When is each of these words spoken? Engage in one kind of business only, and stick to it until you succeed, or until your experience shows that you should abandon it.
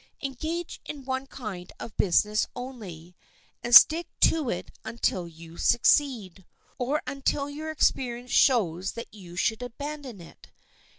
Engage 0.23 0.81
in 0.83 1.05
one 1.05 1.27
kind 1.27 1.71
of 1.79 1.95
business 1.95 2.47
only, 2.55 3.15
and 3.61 3.75
stick 3.75 4.07
to 4.21 4.49
it 4.49 4.71
until 4.83 5.27
you 5.27 5.57
succeed, 5.57 6.43
or 6.79 7.03
until 7.05 7.47
your 7.51 7.69
experience 7.69 8.31
shows 8.31 8.93
that 8.93 9.13
you 9.13 9.35
should 9.35 9.61
abandon 9.61 10.19
it. 10.19 10.49